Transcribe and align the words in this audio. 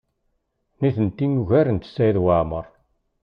Nitenti 0.79 1.25
ugarent 1.41 1.89
Saɛid 1.93 2.17
Waɛmaṛ. 2.23 2.65